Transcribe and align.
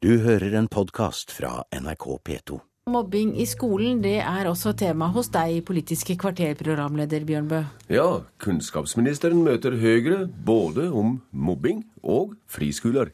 Du 0.00 0.14
hører 0.24 0.54
en 0.56 0.64
podkast 0.64 1.28
fra 1.36 1.58
NRK 1.76 2.04
P2. 2.24 2.54
Mobbing 2.88 3.34
i 3.36 3.44
skolen 3.44 3.98
det 4.00 4.14
er 4.24 4.48
også 4.48 4.72
tema 4.72 5.10
hos 5.12 5.28
deg 5.28 5.58
i 5.58 5.60
Politiske 5.60 6.14
kvarter, 6.16 6.54
programleder 6.56 7.26
Bjørnbø. 7.28 7.58
Ja, 7.92 8.06
kunnskapsministeren 8.40 9.42
møter 9.44 9.76
Høyre 9.76 10.22
både 10.24 10.86
om 10.88 11.18
mobbing 11.36 11.82
og 12.00 12.32
friskoler. 12.48 13.12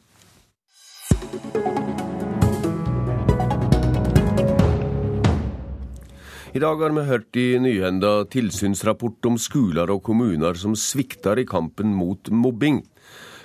I 6.54 6.62
dag 6.62 6.87
har 6.87 6.94
vi 6.94 7.08
hørt 7.10 7.37
i 7.42 7.48
nyhenda 7.66 8.21
tilsynsrapport 8.30 9.26
om 9.26 9.42
skoler 9.42 9.90
og 9.90 10.04
kommuner 10.06 10.54
som 10.54 10.78
svikter 10.78 11.42
i 11.42 11.50
kampen 11.50 11.98
mot 11.98 12.30
mobbing. 12.30 12.84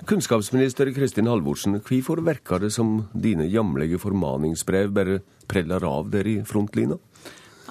Kunnskapsminister 0.09 0.89
Kristin 0.95 1.27
Halvorsen, 1.29 1.77
hvorfor 1.85 2.21
virker 2.25 2.63
det 2.63 2.71
som 2.73 3.03
dine 3.13 3.45
hjemlige 3.45 3.99
formaningsbrev 4.01 4.89
bare 4.95 5.19
preller 5.49 5.85
av 5.85 6.09
der 6.09 6.27
i 6.27 6.39
frontlina? 6.47 6.97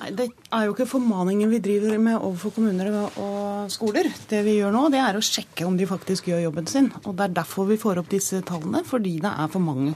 Nei, 0.00 0.10
Det 0.16 0.28
er 0.52 0.66
jo 0.66 0.74
ikke 0.74 0.86
formaningen 0.88 1.50
vi 1.50 1.58
driver 1.58 1.98
med 1.98 2.20
overfor 2.20 2.54
kommuner 2.54 2.92
og 2.94 3.70
skoler. 3.72 4.08
Det 4.30 4.44
vi 4.46 4.60
gjør 4.60 4.72
nå, 4.72 4.86
det 4.94 5.02
er 5.02 5.18
å 5.18 5.24
sjekke 5.24 5.66
om 5.66 5.76
de 5.76 5.88
faktisk 5.90 6.30
gjør 6.30 6.46
jobben 6.46 6.66
sin. 6.70 6.92
Og 7.04 7.16
Det 7.16 7.26
er 7.26 7.36
derfor 7.42 7.66
vi 7.68 7.76
får 7.76 7.98
opp 7.98 8.08
disse 8.08 8.40
tallene, 8.46 8.84
fordi 8.86 9.18
det 9.20 9.32
er 9.34 9.50
for 9.50 9.60
mange 9.60 9.94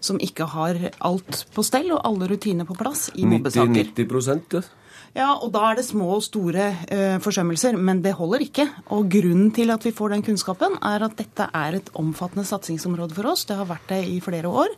som 0.00 0.18
ikke 0.20 0.44
har 0.52 0.90
alt 1.00 1.46
på 1.54 1.64
stell 1.64 1.92
og 1.94 2.02
alle 2.04 2.28
rutiner 2.28 2.66
på 2.68 2.76
plass 2.76 3.08
i 3.14 3.24
mobbesaker. 3.24 3.94
90-90 3.94 4.68
ja. 5.16 5.32
Og 5.40 5.50
da 5.54 5.64
er 5.70 5.80
det 5.80 5.86
små 5.88 6.10
og 6.18 6.24
store 6.26 6.68
eh, 6.92 7.16
forsømmelser, 7.24 7.78
men 7.80 8.02
det 8.04 8.14
holder 8.18 8.44
ikke. 8.46 8.68
Og 8.94 9.08
grunnen 9.12 9.50
til 9.56 9.72
at 9.74 9.84
vi 9.86 9.94
får 9.96 10.14
den 10.14 10.24
kunnskapen, 10.26 10.78
er 10.84 11.04
at 11.06 11.16
dette 11.18 11.48
er 11.50 11.80
et 11.80 11.90
omfattende 11.98 12.46
satsingsområde 12.46 13.16
for 13.16 13.32
oss. 13.32 13.46
Det 13.48 13.58
har 13.58 13.68
vært 13.68 13.88
det 13.92 14.02
i 14.12 14.20
flere 14.24 14.52
år. 14.52 14.72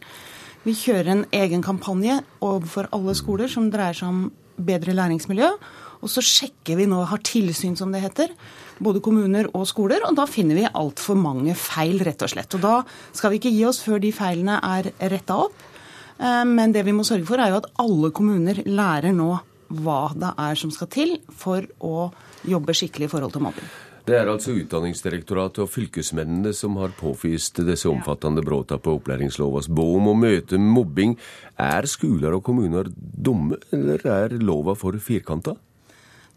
Vi 0.65 0.75
kjører 0.75 1.13
en 1.13 1.27
egen 1.33 1.63
kampanje 1.63 2.19
overfor 2.45 2.91
alle 2.95 3.15
skoler 3.17 3.51
som 3.51 3.71
dreier 3.73 3.97
seg 3.97 4.11
om 4.11 4.25
bedre 4.59 4.95
læringsmiljø. 4.97 5.53
Og 6.03 6.11
så 6.13 6.23
sjekker 6.23 6.79
vi 6.79 6.87
nå, 6.87 7.01
har 7.11 7.23
tilsyn 7.27 7.75
som 7.79 7.91
det 7.95 8.05
heter, 8.05 8.31
både 8.79 9.03
kommuner 9.03 9.49
og 9.51 9.67
skoler, 9.67 10.05
og 10.07 10.15
da 10.19 10.29
finner 10.31 10.59
vi 10.59 10.69
altfor 10.69 11.19
mange 11.19 11.57
feil, 11.59 11.99
rett 12.07 12.23
og 12.23 12.31
slett. 12.31 12.55
Og 12.55 12.63
da 12.63 12.75
skal 13.11 13.33
vi 13.33 13.41
ikke 13.41 13.55
gi 13.55 13.65
oss 13.67 13.81
før 13.83 13.99
de 14.03 14.13
feilene 14.15 14.61
er 14.63 14.93
retta 15.11 15.41
opp. 15.49 15.67
Eh, 16.19 16.45
Men 16.47 16.75
det 16.75 16.85
vi 16.87 16.95
må 16.95 17.07
sørge 17.07 17.27
for, 17.27 17.43
er 17.43 17.51
jo 17.51 17.63
at 17.63 17.71
alle 17.83 18.13
kommuner 18.15 18.63
lærer 18.67 19.15
nå 19.15 19.33
hva 19.69 20.09
det 20.17 20.33
er 20.41 20.59
som 20.59 20.73
skal 20.75 20.91
til 20.93 21.19
for 21.35 21.67
å 21.85 22.09
jobbe 22.49 22.77
skikkelig 22.77 23.09
i 23.09 23.13
forhold 23.13 23.37
til 23.37 23.47
mobbing. 23.49 23.71
Det 24.09 24.17
er 24.17 24.29
altså 24.31 24.55
Utdanningsdirektoratet 24.57 25.61
og 25.67 25.69
fylkesmennene 25.69 26.55
som 26.57 26.79
har 26.81 26.95
påvist 26.97 27.61
disse 27.69 27.91
omfattende 27.91 28.41
bruddene 28.41 28.81
på 28.81 28.95
opplæringslovas 28.97 29.69
bo 29.69 29.85
om 29.99 30.09
å 30.09 30.15
møte 30.17 30.57
mobbing. 30.57 31.19
Er 31.61 31.85
skoler 31.85 32.39
og 32.39 32.45
kommuner 32.47 32.89
dumme, 32.97 33.59
eller 33.69 34.07
er 34.09 34.39
lova 34.41 34.73
for 34.81 34.97
firkanta? 34.97 35.59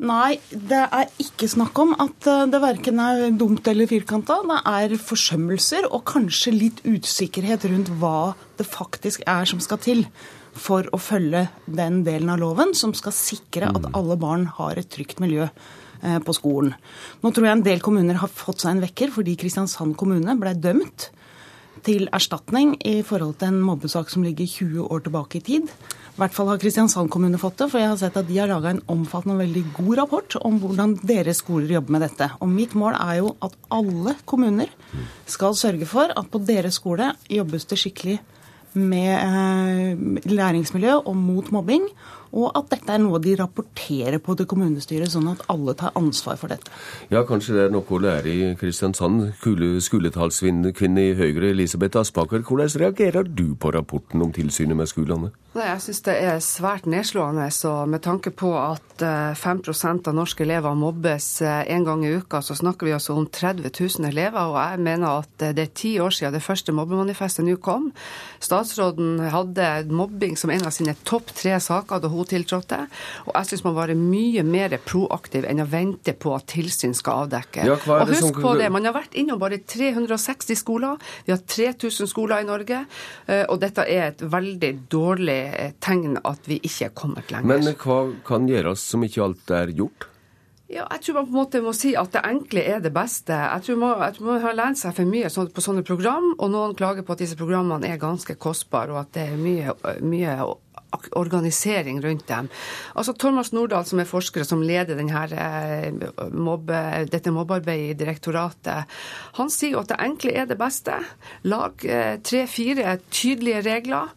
Nei, 0.02 0.40
det 0.50 0.82
er 0.82 1.12
ikke 1.22 1.48
snakk 1.48 1.78
om 1.80 1.92
at 2.02 2.28
eh, 2.28 2.48
det 2.50 2.60
verken 2.64 3.00
er 3.04 3.24
dumt 3.38 3.68
eller 3.70 3.88
firkanta. 3.88 4.40
Det 4.50 4.60
er 4.66 4.96
forsømmelser 4.98 5.88
og 5.94 6.04
kanskje 6.10 6.56
litt 6.56 6.82
usikkerhet 6.84 7.70
rundt 7.70 7.92
hva 8.02 8.34
det 8.58 8.66
faktisk 8.66 9.22
er 9.30 9.46
som 9.48 9.62
skal 9.62 9.80
til 9.84 10.08
for 10.58 10.88
å 10.92 11.00
følge 11.00 11.46
den 11.66 12.02
delen 12.08 12.32
av 12.34 12.42
loven 12.42 12.76
som 12.78 12.94
skal 12.98 13.16
sikre 13.16 13.72
at 13.72 13.88
alle 13.98 14.18
barn 14.20 14.48
har 14.58 14.80
et 14.80 14.90
trygt 14.92 15.22
miljø 15.24 15.48
eh, 15.48 16.20
på 16.20 16.36
skolen. 16.36 16.76
Nå 17.24 17.32
tror 17.32 17.48
jeg 17.48 17.60
en 17.60 17.66
del 17.66 17.84
kommuner 17.84 18.20
har 18.22 18.32
fått 18.32 18.64
seg 18.64 18.76
en 18.76 18.84
vekker 18.84 19.14
fordi 19.16 19.38
Kristiansand 19.40 19.96
kommune 20.00 20.36
ble 20.40 20.56
dømt 20.60 21.10
til 21.86 22.06
erstatning 22.14 22.76
i 22.86 23.00
forhold 23.06 23.40
til 23.42 23.54
en 23.54 23.64
mobbesak 23.66 24.12
som 24.12 24.26
ligger 24.26 24.46
20 24.46 24.92
år 24.92 25.06
tilbake 25.06 25.40
i 25.40 25.46
tid. 25.46 25.72
I 26.12 26.20
hvert 26.20 26.36
fall 26.36 26.52
har 26.52 26.60
Kristiansand 26.62 27.10
kommune 27.10 27.40
fått 27.42 27.62
det, 27.62 27.70
for 27.72 27.82
jeg 27.82 27.90
har 27.90 27.98
sett 27.98 28.18
at 28.20 28.28
de 28.28 28.38
har 28.38 28.50
laga 28.52 28.74
en 28.74 28.84
omfattende 28.92 29.38
og 29.38 29.42
veldig 29.42 29.64
god 29.78 29.94
rapport 30.02 30.36
om 30.44 30.60
hvordan 30.62 30.98
deres 31.08 31.40
skoler 31.42 31.78
jobber 31.78 31.96
med 31.96 32.06
dette. 32.06 32.28
Og 32.44 32.52
mitt 32.52 32.76
mål 32.78 32.98
er 33.00 33.22
jo 33.22 33.32
at 33.48 33.56
alle 33.74 34.18
kommuner 34.30 34.70
skal 35.26 35.56
sørge 35.58 35.88
for 35.90 36.12
at 36.12 36.30
på 36.30 36.44
deres 36.46 36.78
skole 36.82 37.14
jobbes 37.32 37.66
det 37.72 37.80
skikkelig 37.80 38.20
med 38.74 39.10
eh, 39.14 40.32
læringsmiljø 40.32 40.94
og 41.06 41.18
mot 41.18 41.52
mobbing, 41.52 41.84
og 42.32 42.52
at 42.56 42.72
dette 42.72 42.94
er 42.94 43.02
noe 43.04 43.20
de 43.24 43.36
rapporterer 43.40 44.22
på 44.24 44.36
til 44.40 44.48
kommunestyret, 44.50 45.12
sånn 45.12 45.30
at 45.34 45.44
alle 45.52 45.76
tar 45.78 45.96
ansvar 46.00 46.40
for 46.40 46.52
dette. 46.52 46.72
Ja, 47.12 47.26
kanskje 47.28 47.58
det 47.58 47.66
er 47.66 47.76
noe 47.76 47.84
å 47.84 48.02
lære 48.02 48.32
i 48.32 48.52
Kristiansand. 48.60 49.34
Kule 49.44 49.74
skoletalskvinne 49.84 50.72
i 51.04 51.14
Høyre, 51.20 51.52
Elisabeth 51.52 52.00
Aspaker. 52.00 52.46
Hvordan 52.48 52.72
reagerer 52.82 53.28
du 53.28 53.52
på 53.60 53.74
rapporten 53.76 54.24
om 54.24 54.32
tilsynet 54.36 54.80
med 54.80 54.90
skolene? 54.92 55.32
Nei, 55.52 55.66
Jeg 55.68 55.82
syns 55.84 56.02
det 56.06 56.16
er 56.16 56.38
svært 56.40 56.86
nedslående. 56.88 57.50
Så 57.52 57.74
med 57.92 58.04
tanke 58.06 58.32
på 58.32 58.54
at 58.56 59.04
eh, 59.04 59.36
5 59.36 59.62
av 60.08 60.16
norske 60.16 60.46
elever 60.46 60.78
mobbes 60.80 61.42
én 61.44 61.84
gang 61.84 62.06
i 62.08 62.14
uka, 62.16 62.40
så 62.40 62.56
snakker 62.56 62.88
vi 62.88 62.94
altså 62.96 63.18
om 63.20 63.28
30 63.28 63.68
000 63.68 64.08
elever. 64.08 64.40
Og 64.40 64.56
jeg 64.56 64.80
mener 64.80 65.26
at 65.26 65.44
eh, 65.44 65.52
det 65.58 65.66
er 65.66 65.76
ti 65.76 65.98
år 66.00 66.16
siden 66.16 66.38
det 66.38 66.44
første 66.46 66.72
mobbemanifestet 66.72 67.44
nå 67.44 67.58
kom. 67.60 67.92
Statsråden 68.40 69.20
hadde 69.34 69.92
mobbing 69.92 70.38
som 70.40 70.54
en 70.56 70.64
av 70.64 70.72
sine 70.72 70.96
topp 71.04 71.36
tre 71.36 71.60
saker 71.60 72.00
da 72.00 72.08
hun 72.08 72.21
tiltrådte. 72.26 72.80
Og 73.28 73.34
jeg 73.36 73.46
syns 73.52 73.64
man 73.64 73.74
må 73.74 73.80
være 73.82 73.96
mye 73.96 74.44
mer 74.44 74.78
proaktiv 74.86 75.46
enn 75.50 75.64
å 75.64 75.68
vente 75.70 76.14
på 76.14 76.36
at 76.36 76.48
tilsyn 76.48 76.94
skal 76.96 77.26
avdekke. 77.28 77.66
Ja, 77.66 77.74
og 77.74 78.08
husk 78.10 78.20
som- 78.22 78.42
på 78.42 78.58
det, 78.58 78.72
man 78.72 78.86
har 78.86 78.94
vært 78.94 79.14
innom 79.16 79.40
bare 79.40 79.58
360 79.60 80.56
skoler. 80.58 80.98
Vi 81.26 81.32
har 81.34 81.40
3000 81.40 82.08
skoler 82.08 82.40
i 82.42 82.44
Norge. 82.44 82.86
eh, 83.28 83.46
Og 83.50 83.60
dette 83.60 83.80
er 83.88 84.08
et 84.08 84.18
veldig 84.20 84.88
dårlig 84.90 85.54
eh, 85.54 85.72
tegn 85.80 86.18
at 86.24 86.40
vi 86.48 86.60
ikke 86.60 86.86
er 86.86 86.90
kommet 86.96 87.32
lenger. 87.32 87.46
Men 87.48 87.76
hva 87.76 88.14
kan 88.26 88.48
gjøres 88.48 88.78
som 88.80 89.02
ikke 89.04 89.24
alt 89.24 89.52
er 89.52 89.68
gjort? 89.68 90.08
Ja, 90.72 90.86
jeg 90.92 91.02
tror 91.02 91.14
man 91.16 91.26
på 91.26 91.32
en 91.34 91.36
måte 91.46 91.62
må 91.62 91.74
si 91.76 91.96
at 92.00 92.14
det 92.14 92.22
enkle 92.24 92.62
er 92.66 92.80
det 92.80 92.94
beste. 92.94 93.28
Jeg 93.36 93.62
tror 93.66 93.78
man, 93.78 94.00
jeg 94.00 94.14
tror 94.16 94.26
man 94.26 94.42
har 94.42 94.54
lært 94.54 94.78
seg 94.78 94.94
for 94.96 95.04
mye 95.04 95.26
sånn- 95.28 95.52
på 95.52 95.60
sånne 95.62 95.84
program, 95.84 96.34
og 96.40 96.50
noen 96.50 96.76
klager 96.78 97.04
på 97.04 97.12
at 97.12 97.18
disse 97.18 97.36
programmene 97.36 97.90
er 97.92 97.98
ganske 97.98 98.38
kostbare, 98.40 98.90
og 98.92 98.98
at 99.02 99.12
det 99.12 99.26
er 99.34 99.36
mye, 99.36 99.74
mye 100.02 100.38
organisering 101.12 102.02
rundt 102.04 102.28
dem. 102.28 102.50
Altså 102.96 103.14
Thomas 103.14 103.52
Nordahl, 103.52 103.86
som 103.88 104.00
er 104.02 104.10
forsker 104.10 104.46
som 104.48 104.64
leder 104.66 104.98
denne, 105.00 105.24
eh, 105.32 105.92
mobbe, 106.32 107.08
dette 107.12 107.32
mobbearbeidet 107.32 107.96
i 107.96 108.00
direktoratet, 108.00 108.90
han 109.38 109.50
sier 109.50 109.80
at 109.80 109.92
det 109.92 110.00
enkle 110.04 110.36
er 110.36 110.50
det 110.50 110.60
beste. 110.60 110.98
Lag 111.44 111.86
eh, 111.86 112.18
tre-fire 112.24 112.98
tydelige 113.10 113.64
regler. 113.68 114.12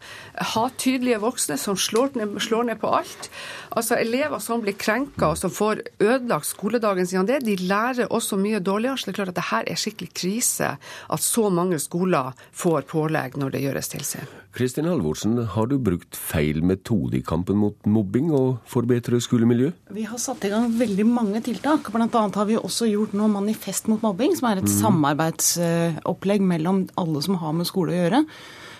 Ha 0.55 0.65
tydelige 0.77 1.21
voksne 1.23 1.57
som 1.61 1.77
slår 1.79 2.15
ned, 2.19 2.39
slår 2.43 2.69
ned 2.71 2.81
på 2.81 2.91
alt. 2.99 3.29
Altså 3.75 3.97
Elever 3.99 4.39
som 4.43 4.63
blir 4.63 4.77
krenka 4.79 5.33
og 5.33 5.39
som 5.39 5.51
får 5.51 5.83
ødelagt 5.99 6.47
skoledagen 6.47 7.07
av 7.19 7.27
det, 7.29 7.41
de 7.45 7.57
lærer 7.67 8.11
også 8.11 8.39
mye 8.39 8.59
dårligere. 8.59 8.97
Så 8.97 9.09
det 9.09 9.15
er 9.15 9.21
klart 9.23 9.35
at 9.35 9.39
det 9.39 9.49
her 9.51 9.69
er 9.71 9.79
skikkelig 9.79 10.13
krise 10.15 10.75
at 10.79 11.23
så 11.23 11.49
mange 11.49 11.79
skoler 11.79 12.35
får 12.55 12.87
pålegg 12.91 13.39
når 13.39 13.55
det 13.55 13.63
gjøres 13.65 13.91
tilsyn. 13.95 14.44
Kristin 14.55 14.87
Halvorsen, 14.87 15.35
har 15.51 15.65
du 15.67 15.75
brukt 15.83 16.15
feil 16.15 16.61
metode 16.63 17.17
i 17.17 17.23
kampen 17.27 17.57
mot 17.59 17.75
mobbing 17.91 18.29
og 18.31 18.61
forbedre 18.71 19.19
skolemiljø? 19.19 19.73
Vi 19.91 20.05
har 20.07 20.21
satt 20.21 20.45
i 20.47 20.51
gang 20.53 20.69
veldig 20.79 21.05
mange 21.09 21.41
tiltak. 21.43 21.89
Annet 21.91 22.39
har 22.39 22.47
vi 22.47 22.55
også 22.55 22.87
gjort 22.87 23.17
noe 23.19 23.27
Manifest 23.33 23.89
mot 23.91 23.99
mobbing, 24.05 24.37
som 24.39 24.47
er 24.47 24.61
et 24.61 24.71
samarbeidsopplegg 24.71 26.45
mellom 26.47 26.85
alle 27.01 27.25
som 27.25 27.35
har 27.41 27.57
med 27.57 27.67
skole 27.67 27.91
å 27.91 27.99
gjøre. 27.99 28.23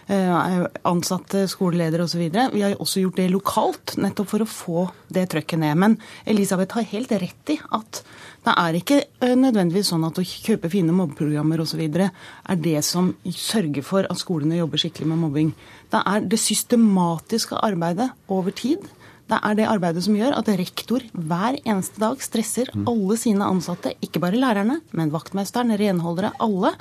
Eh, 0.08 0.66
Ansatte, 0.86 1.48
skoleledere 1.50 2.06
osv. 2.06 2.28
Vi 2.54 2.62
har 2.62 2.76
også 2.78 3.02
gjort 3.02 3.18
det 3.18 3.32
lokalt, 3.34 3.96
nettopp 3.98 4.30
for 4.30 4.44
å 4.44 4.50
få 4.50 4.84
det 5.10 5.24
trøkket 5.32 5.64
ned. 5.64 5.80
Men 5.82 5.96
Elisabeth 6.30 6.78
har 6.78 6.86
helt 6.92 7.14
rett 7.16 7.54
i 7.56 7.58
at 7.74 8.04
det 8.46 8.54
er 8.62 8.78
ikke 8.78 9.00
eh, 9.02 9.34
nødvendigvis 9.34 9.90
sånn 9.90 10.06
at 10.06 10.20
å 10.22 10.26
kjøpe 10.26 10.70
fine 10.70 10.94
mobbeprogrammer 10.94 11.64
osv. 11.64 11.82
er 11.90 12.62
det 12.62 12.84
som 12.86 13.16
sørger 13.26 13.88
for 13.88 14.06
at 14.06 14.22
skolene 14.22 14.60
jobber 14.60 14.84
skikkelig 14.84 15.10
med 15.10 15.24
mobbing. 15.24 15.50
Det 15.90 16.04
er 16.06 16.30
det 16.30 16.42
systematiske 16.44 17.58
arbeidet 17.66 18.12
over 18.30 18.54
tid. 18.54 18.86
Det 19.26 19.42
er 19.42 19.58
det 19.58 19.66
arbeidet 19.66 20.06
som 20.06 20.14
gjør 20.14 20.38
at 20.38 20.54
rektor 20.54 21.02
hver 21.18 21.58
eneste 21.64 21.98
dag 21.98 22.22
stresser 22.22 22.70
alle 22.86 23.18
sine 23.18 23.48
ansatte, 23.50 23.96
ikke 24.06 24.22
bare 24.22 24.38
lærerne, 24.38 24.84
men 24.94 25.10
vaktmesteren, 25.10 25.74
renholdere, 25.82 26.30
alle, 26.38 26.76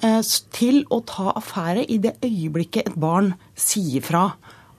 til 0.00 0.84
å 0.90 1.02
ta 1.04 1.32
affære 1.36 1.84
i 1.92 1.98
det 2.00 2.14
øyeblikket 2.24 2.88
et 2.88 2.96
barn 2.96 3.34
sier 3.58 4.00
fra 4.04 4.30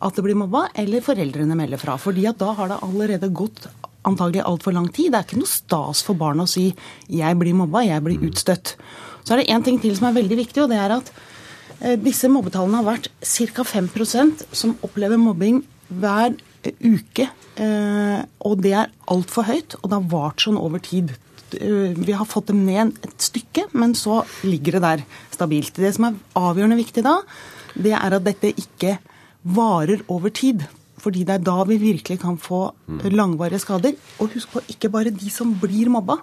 at 0.01 0.17
det 0.17 0.23
blir 0.25 0.37
mobba, 0.39 0.63
eller 0.73 1.03
foreldrene 1.05 1.53
melder 1.55 1.77
fra. 1.77 1.93
Fordi 2.01 2.25
at 2.25 2.39
da 2.41 2.55
har 2.57 2.71
det 2.71 2.79
allerede 2.81 3.29
gått 3.29 3.67
antagelig 4.09 4.41
altfor 4.49 4.73
lang 4.73 4.87
tid. 4.89 5.11
Det 5.13 5.19
er 5.19 5.27
ikke 5.27 5.41
noe 5.43 5.51
stas 5.51 6.01
for 6.01 6.17
barn 6.17 6.41
å 6.41 6.47
si 6.49 6.73
'jeg 7.07 7.37
blir 7.37 7.53
mobba, 7.53 7.85
jeg 7.85 8.01
blir 8.03 8.17
utstøtt'. 8.17 8.75
Så 9.23 9.33
er 9.33 9.37
det 9.37 9.49
én 9.53 9.63
ting 9.63 9.79
til 9.79 9.95
som 9.95 10.07
er 10.07 10.21
veldig 10.21 10.37
viktig, 10.37 10.63
og 10.63 10.69
det 10.69 10.77
er 10.77 10.91
at 10.97 11.11
eh, 11.81 11.95
disse 11.95 12.27
mobbetallene 12.27 12.81
har 12.81 12.97
vært 12.97 13.09
ca. 13.21 13.63
5% 13.63 14.45
som 14.51 14.75
opplever 14.81 15.17
mobbing 15.17 15.63
hver 15.93 16.35
eh, 16.63 16.71
uke. 16.81 17.29
eh, 17.57 18.25
Og 18.43 18.61
det 18.61 18.73
er 18.73 18.89
altfor 19.07 19.43
høyt, 19.43 19.75
og 19.83 19.89
det 19.89 19.93
har 19.99 20.09
vart 20.09 20.41
sånn 20.41 20.57
over 20.57 20.79
tid. 20.79 21.15
Vi 21.57 22.13
har 22.15 22.27
fått 22.29 22.51
dem 22.51 22.65
ned 22.65 22.93
et 23.05 23.25
stykke, 23.29 23.67
men 23.77 23.95
så 23.97 24.21
ligger 24.47 24.77
det 24.77 24.83
der 24.85 25.03
stabilt. 25.33 25.75
Det 25.75 25.93
som 25.95 26.09
er 26.09 26.19
avgjørende 26.39 26.79
viktig 26.79 27.03
da, 27.05 27.17
det 27.75 27.95
er 27.97 28.17
at 28.17 28.27
dette 28.27 28.53
ikke 28.53 28.97
varer 29.43 30.03
over 30.11 30.33
tid. 30.33 30.65
Fordi 31.01 31.23
det 31.25 31.33
er 31.33 31.45
da 31.45 31.63
vi 31.65 31.79
virkelig 31.81 32.19
kan 32.21 32.37
få 32.37 32.67
langvarige 33.09 33.61
skader. 33.63 33.95
Og 34.21 34.35
husk 34.35 34.51
på, 34.53 34.61
ikke 34.69 34.91
bare 34.93 35.13
de 35.13 35.31
som 35.33 35.55
blir 35.57 35.89
mobba, 35.89 36.19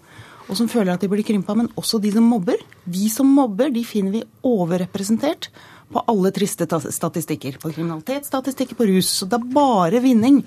og 0.49 0.57
som 0.57 0.69
føler 0.71 0.95
at 0.95 1.03
de 1.03 1.11
blir 1.11 1.27
krympa, 1.27 1.57
men 1.59 1.69
også 1.77 2.01
de 2.01 2.13
som 2.15 2.25
mobber. 2.25 2.61
De 2.89 3.09
som 3.13 3.29
mobber, 3.29 3.73
de 3.75 3.83
finner 3.85 4.15
vi 4.15 4.25
overrepresentert 4.47 5.51
på 5.93 6.03
alle 6.09 6.31
triste 6.37 6.69
statistikker. 6.69 7.59
På 7.61 7.73
kriminalitetsstatistikker, 7.73 8.79
på 8.79 8.89
rus. 8.89 9.11
Så 9.21 9.29
det 9.29 9.41
er 9.41 9.53
bare 9.53 10.01
vinning 10.05 10.43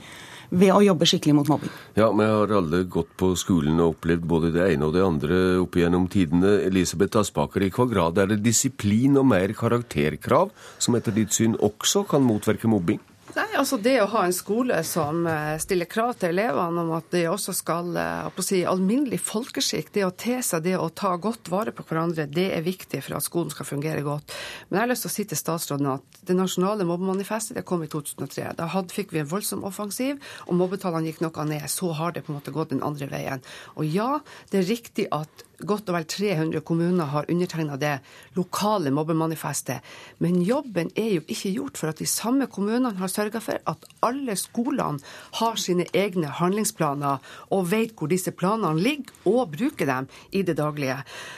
ved 0.51 0.73
å 0.75 0.81
jobbe 0.83 1.07
skikkelig 1.07 1.35
mot 1.39 1.51
mobbing. 1.51 1.71
Ja, 1.97 2.09
vi 2.11 2.27
har 2.27 2.55
alle 2.57 2.83
gått 2.91 3.13
på 3.19 3.31
skolen 3.39 3.79
og 3.79 3.95
opplevd 3.95 4.27
både 4.27 4.51
det 4.55 4.67
ene 4.73 4.89
og 4.89 4.95
det 4.95 5.05
andre 5.05 5.39
opp 5.61 5.77
gjennom 5.79 6.09
tidene. 6.11 6.57
Elisabeth 6.67 7.21
Aspaker, 7.23 7.63
i 7.63 7.71
hva 7.73 7.87
grad 7.89 8.19
er 8.19 8.33
det 8.33 8.41
disiplin 8.43 9.19
og 9.21 9.29
mer 9.31 9.55
karakterkrav 9.57 10.51
som 10.77 10.99
etter 10.99 11.15
ditt 11.15 11.35
syn 11.35 11.55
også 11.59 12.03
kan 12.11 12.25
motvirke 12.27 12.69
mobbing? 12.71 12.99
Nei, 13.31 13.47
altså 13.55 13.77
Det 13.79 13.93
å 14.01 14.09
ha 14.11 14.25
en 14.27 14.33
skole 14.35 14.81
som 14.87 15.23
eh, 15.29 15.55
stiller 15.61 15.87
krav 15.87 16.17
til 16.19 16.33
elevene 16.33 16.83
om 16.83 16.89
at 16.97 17.07
det 17.13 17.21
også 17.31 17.53
skal 17.55 17.93
eh, 17.95 18.25
på 18.35 18.43
å 18.43 18.45
si, 18.45 18.59
alminnelig 18.67 19.21
folkeskikk, 19.23 19.93
det 19.95 20.03
å 20.03 20.11
te 20.11 20.39
seg, 20.43 20.65
det 20.65 20.73
å 20.75 20.89
ta 20.89 21.13
godt 21.21 21.47
vare 21.51 21.71
på 21.75 21.85
hverandre, 21.87 22.25
det 22.27 22.49
er 22.57 22.65
viktig 22.65 22.99
for 23.05 23.15
at 23.15 23.27
skolen 23.27 23.53
skal 23.53 23.69
fungere 23.69 24.03
godt. 24.03 24.35
Men 24.67 24.79
jeg 24.79 24.83
har 24.83 24.91
lyst 24.91 25.07
til 25.07 25.11
å 25.11 25.15
si 25.15 25.25
til 25.31 25.39
statsråden 25.39 25.93
at 25.93 26.19
det 26.27 26.35
nasjonale 26.35 26.87
mobbemanifestet 26.89 27.61
det 27.61 27.65
kom 27.67 27.85
i 27.85 27.89
2003. 27.91 28.51
Da 28.59 28.67
hadde, 28.73 28.95
fikk 28.95 29.15
vi 29.15 29.23
en 29.23 29.31
voldsom 29.31 29.63
offensiv, 29.69 30.19
og 30.47 30.59
mobbetallene 30.59 31.07
gikk 31.07 31.23
noe 31.23 31.47
ned. 31.47 31.69
Så 31.71 31.93
har 31.95 32.11
det 32.11 32.25
på 32.25 32.33
en 32.33 32.41
måte 32.41 32.55
gått 32.55 32.75
den 32.75 32.83
andre 32.83 33.07
veien. 33.11 33.45
Og 33.77 33.87
ja, 33.87 34.17
det 34.51 34.59
er 34.59 34.69
riktig 34.73 35.07
at 35.15 35.47
godt 35.67 35.89
og 35.91 35.97
vel 35.97 36.07
300 36.09 36.63
kommuner 36.67 37.09
har 37.11 37.29
undertegna 37.31 37.77
det 37.81 37.97
lokale 38.37 38.91
mobbemanifestet. 38.93 39.81
Men 40.23 40.41
jobben 40.45 40.91
er 40.95 41.17
jo 41.17 41.25
ikke 41.27 41.53
gjort 41.55 41.79
for 41.81 41.91
at 41.91 42.01
de 42.01 42.07
samme 42.09 42.47
kommunene 42.51 42.93
har 42.99 43.11
sørga 43.11 43.41
for 43.43 43.59
at 43.67 43.87
alle 44.05 44.35
skolene 44.39 45.01
har 45.39 45.59
sine 45.61 45.87
egne 45.93 46.31
handlingsplaner 46.39 47.21
og 47.51 47.69
vet 47.71 47.95
hvor 47.97 48.11
disse 48.11 48.31
planene 48.31 48.79
ligger, 48.81 49.11
og 49.27 49.51
bruker 49.53 49.87
dem 49.87 50.07
i 50.35 50.41
det 50.45 50.55
daglige. 50.57 50.97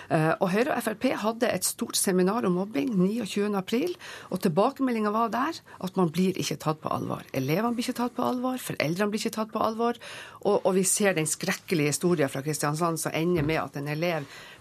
Eh, 0.09 0.31
Og 0.39 0.49
Høyre 0.53 0.75
og 0.75 0.83
Frp 0.85 1.05
hadde 1.21 1.49
et 1.49 1.65
stort 1.65 1.97
seminar 1.99 2.45
om 2.47 2.57
mobbing 2.57 2.91
29.4, 2.95 3.95
og 4.31 4.41
tilbakemeldinga 4.43 5.11
var 5.13 5.31
der 5.33 5.59
at 5.83 5.97
man 5.99 6.11
blir 6.13 6.37
ikke 6.39 6.59
tatt 6.61 6.81
på 6.83 6.91
alvor. 6.93 7.23
Elevene 7.33 7.73
blir 7.75 7.87
ikke 7.87 7.99
tatt 8.01 8.15
på 8.17 8.25
alvor, 8.27 8.59
foreldrene 8.61 9.13
blir 9.13 9.23
ikke 9.23 9.35
tatt 9.37 9.53
på 9.53 9.63
alvor, 9.63 9.99
og, 10.43 10.61
og 10.63 10.71
vi 10.77 10.83
ser 10.87 11.15
den 11.17 11.29
skrekkelige 11.29 11.93
historien 11.93 12.31
fra 12.31 12.43
Kristiansand 12.45 12.99
som 13.01 13.15
ender 13.15 13.45
med 13.47 13.61
at 13.61 13.79
en 13.79 13.87
elev 13.87 14.12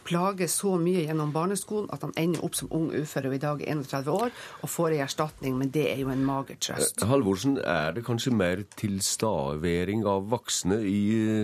plages 0.06 0.56
så 0.58 0.74
mye 0.80 1.04
gjennom 1.06 1.32
barneskolen 1.34 1.90
at 1.94 2.02
han 2.02 2.14
ender 2.18 2.42
opp 2.46 2.56
som 2.58 2.70
ung 2.74 2.88
ufør 2.90 3.28
og 3.30 3.36
i 3.36 3.40
dag 3.42 3.62
er 3.62 3.76
31 3.76 4.10
år 4.10 4.32
og 4.32 4.70
får 4.70 4.96
ei 4.96 5.00
erstatning, 5.04 5.56
men 5.58 5.70
det 5.74 5.84
er 5.92 6.02
jo 6.02 6.10
en 6.12 6.24
mager 6.26 6.58
trøst. 6.62 7.02
Halvorsen, 7.06 7.58
er 7.58 7.94
det 7.96 8.04
kanskje 8.06 8.34
mer 8.34 8.64
tilstedevering 8.78 10.04
av 10.08 10.26
voksne 10.32 10.80
i 10.88 11.02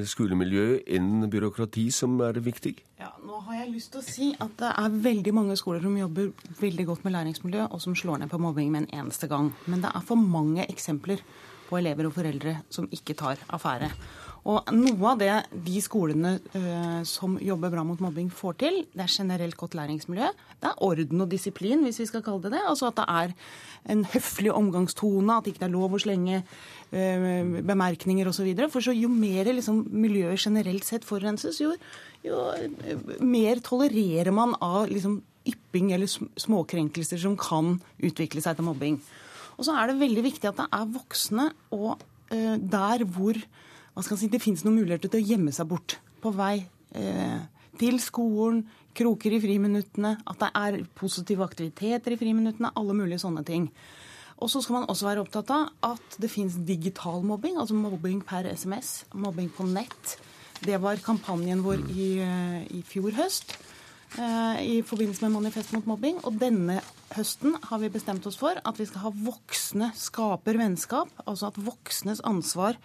skolemiljøet 0.08 0.88
enn 0.98 1.28
byråkrati 1.30 1.88
som 1.94 2.18
er 2.24 2.40
viktig? 2.42 2.76
Ja, 2.98 3.12
nå 3.22 3.38
har 3.46 3.60
jeg 3.60 3.74
lyst 3.76 3.92
til 3.94 4.02
å 4.02 4.06
si 4.06 4.32
at 4.42 4.56
det 4.58 4.72
er 4.72 4.96
veldig 5.04 5.34
mange 5.36 5.58
skoler 5.58 5.84
som 5.84 5.94
jobber 5.98 6.32
veldig 6.58 6.88
godt 6.88 7.04
med 7.06 7.14
læringsmiljø, 7.14 7.68
og 7.70 7.82
som 7.82 7.94
slår 7.98 8.24
ned 8.24 8.32
på 8.32 8.40
mobbing 8.42 8.72
med 8.74 8.86
en 8.86 9.04
eneste 9.04 9.30
gang. 9.30 9.52
Men 9.70 9.84
det 9.84 9.92
er 9.94 10.06
for 10.06 10.18
mange 10.18 10.66
eksempler 10.66 11.22
på 11.68 11.78
elever 11.78 12.08
og 12.08 12.16
foreldre 12.16 12.56
som 12.74 12.88
ikke 12.94 13.16
tar 13.18 13.40
affære. 13.54 13.92
Og 14.46 14.70
noe 14.72 15.10
av 15.10 15.18
det 15.20 15.32
de 15.66 15.80
skolene 15.82 16.36
eh, 16.56 17.00
som 17.08 17.36
jobber 17.42 17.72
bra 17.72 17.82
mot 17.86 18.00
mobbing 18.00 18.30
får 18.32 18.58
til, 18.62 18.78
det 18.94 19.04
er 19.04 19.12
generelt 19.12 19.58
godt 19.58 19.76
læringsmiljø. 19.78 20.30
Det 20.58 20.70
er 20.70 20.82
orden 20.84 21.24
og 21.24 21.30
disiplin, 21.32 21.82
hvis 21.84 22.00
vi 22.02 22.08
skal 22.10 22.24
kalle 22.26 22.44
det 22.46 22.54
det. 22.56 22.62
Altså 22.64 22.88
at 22.88 23.00
det 23.00 23.06
er 23.08 23.34
en 23.92 24.04
høflig 24.14 24.52
omgangstone, 24.54 25.36
at 25.36 25.46
det 25.46 25.54
ikke 25.54 25.66
er 25.68 25.74
lov 25.74 25.96
å 25.96 26.02
slenge 26.02 26.40
eh, 26.40 27.54
bemerkninger 27.66 28.30
osv. 28.30 28.48
For 28.72 28.84
så 28.84 28.94
jo 28.96 29.10
mer 29.12 29.50
liksom, 29.52 29.84
miljøet 29.90 30.46
generelt 30.46 30.86
sett 30.86 31.06
forurenses, 31.08 31.60
jo, 31.62 31.74
jo 32.26 32.48
eh, 32.54 33.18
mer 33.20 33.62
tolererer 33.64 34.32
man 34.34 34.56
av 34.64 34.88
liksom, 34.92 35.20
ypping 35.48 35.92
eller 35.96 36.08
småkrenkelser 36.08 37.20
som 37.20 37.36
kan 37.40 37.78
utvikle 38.04 38.42
seg 38.44 38.58
til 38.58 38.68
mobbing. 38.68 39.00
Og 39.58 39.66
så 39.66 39.74
er 39.74 39.90
det 39.90 40.00
veldig 40.02 40.24
viktig 40.28 40.50
at 40.50 40.60
det 40.60 40.68
er 40.74 40.92
voksne 40.94 41.48
og 41.74 41.96
eh, 42.34 42.54
der 42.58 43.04
hvor 43.08 43.38
hva 43.98 44.04
skal 44.06 44.14
jeg 44.14 44.28
si, 44.28 44.30
det 44.30 44.38
finnes 44.38 44.60
noen 44.62 44.76
muligheter 44.78 45.10
til 45.10 45.18
å 45.18 45.26
gjemme 45.26 45.50
seg 45.50 45.66
bort 45.66 45.96
på 46.22 46.30
vei 46.30 46.60
eh, 46.94 47.40
til 47.80 47.96
skolen, 47.98 48.60
kroker 48.94 49.34
i 49.34 49.40
friminuttene, 49.42 50.12
at 50.22 50.38
det 50.38 50.50
er 50.54 50.76
positive 50.98 51.42
aktiviteter 51.42 52.14
i 52.14 52.18
friminuttene, 52.18 52.70
alle 52.78 52.94
mulige 52.94 53.18
sånne 53.24 53.42
ting. 53.46 53.66
Og 54.38 54.50
så 54.52 54.62
skal 54.62 54.76
man 54.76 54.86
også 54.90 55.08
være 55.08 55.24
opptatt 55.24 55.50
av 55.50 55.72
at 55.88 56.18
det 56.22 56.30
finnes 56.30 56.60
digital 56.66 57.26
mobbing, 57.26 57.58
altså 57.58 57.74
mobbing 57.74 58.22
per 58.26 58.46
SMS, 58.46 59.02
mobbing 59.18 59.50
på 59.54 59.66
nett. 59.66 60.14
Det 60.62 60.78
var 60.82 61.02
kampanjen 61.02 61.64
vår 61.66 61.82
i, 61.90 62.08
eh, 62.22 62.62
i 62.78 62.84
fjor 62.86 63.18
høst 63.18 63.56
eh, 64.14 64.62
i 64.62 64.78
forbindelse 64.86 65.26
med 65.26 65.34
Manifest 65.40 65.74
mot 65.74 65.90
mobbing. 65.90 66.22
Og 66.22 66.38
denne 66.38 66.78
høsten 67.16 67.58
har 67.66 67.82
vi 67.82 67.90
bestemt 67.90 68.26
oss 68.30 68.38
for 68.38 68.62
at 68.62 68.78
vi 68.78 68.86
skal 68.86 69.08
ha 69.08 69.14
voksne 69.26 69.90
skaper 69.98 70.62
vennskap. 70.62 71.10
Altså 71.26 71.50
at 71.50 71.58
voksnes 71.58 72.22
ansvar 72.26 72.78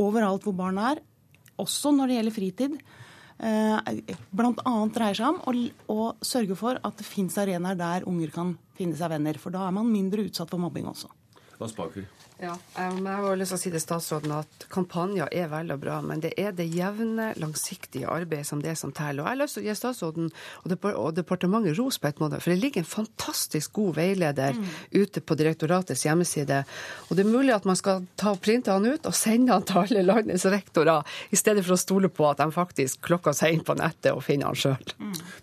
overalt 0.00 0.46
hvor 0.46 0.56
barn 0.58 0.78
er, 0.82 1.00
også 1.60 1.92
når 1.94 2.10
det 2.10 2.18
gjelder 2.18 2.34
fritid, 2.34 2.78
eh, 3.38 3.90
bl.a. 4.34 4.74
dreier 4.94 5.18
seg 5.18 5.28
om 5.28 5.40
å, 5.46 5.54
å 5.94 6.08
sørge 6.24 6.56
for 6.58 6.80
at 6.82 6.98
det 6.98 7.06
fins 7.06 7.38
arenaer 7.38 7.78
der 7.78 8.08
unger 8.10 8.32
kan 8.34 8.54
finne 8.78 8.98
seg 8.98 9.12
venner. 9.14 9.38
For 9.38 9.54
da 9.54 9.68
er 9.68 9.76
man 9.76 9.90
mindre 9.90 10.26
utsatt 10.26 10.50
for 10.50 10.62
mobbing 10.62 10.88
også. 10.90 11.10
Aspaker. 11.62 12.08
Ja, 12.42 12.54
jeg 12.74 13.02
har 13.06 13.36
lyst 13.38 13.52
til 13.52 13.56
å 13.56 13.60
si 13.62 13.70
til 13.70 13.82
statsråden 13.82 14.32
at 14.34 14.64
kampanjer 14.72 15.28
er 15.30 15.46
vel 15.52 15.68
og 15.70 15.78
bra, 15.84 16.00
men 16.02 16.18
det 16.18 16.32
er 16.40 16.50
det 16.56 16.66
jevne, 16.74 17.28
langsiktige 17.38 18.08
arbeidet 18.10 18.48
som 18.48 18.62
det 18.62 18.72
er 18.72 18.78
som 18.78 18.90
teller. 18.94 19.22
Og 19.22 19.28
jeg 19.28 19.36
har 19.36 19.38
lyst 19.38 19.54
til 19.54 19.62
å 19.62 19.66
gi 19.68 19.76
statsråden 19.78 20.32
og, 20.64 21.12
departementet 21.14 21.78
ros 21.78 22.00
på 22.02 22.10
et 22.10 22.22
måte, 22.22 22.40
for 22.42 22.50
det 22.50 22.58
ligger 22.58 22.82
en 22.82 22.90
fantastisk 22.90 23.78
god 23.78 23.94
veileder 24.00 24.58
ute 24.90 25.22
på 25.22 25.36
direktoratets 25.38 26.02
hjemmeside. 26.08 26.64
Og 27.06 27.14
det 27.14 27.22
er 27.22 27.30
mulig 27.30 27.54
at 27.54 27.68
man 27.70 27.78
skal 27.78 28.02
ta 28.18 28.34
og 28.34 28.42
printe 28.42 28.74
han 28.74 28.88
ut 28.88 29.06
og 29.06 29.14
sende 29.14 29.54
han 29.54 29.68
til 29.68 29.84
alle 29.84 30.04
landets 30.04 30.48
rektorer, 30.50 31.06
i 31.30 31.38
stedet 31.38 31.62
for 31.62 31.76
å 31.76 31.80
stole 31.80 32.10
på 32.10 32.26
at 32.32 32.42
de 32.42 32.50
faktisk 32.54 33.06
klokker 33.06 33.36
seg 33.36 33.54
inn 33.54 33.64
på 33.66 33.78
nettet 33.78 34.10
og 34.10 34.24
finner 34.26 34.50
han 34.50 34.58
sjøl. 34.58 34.92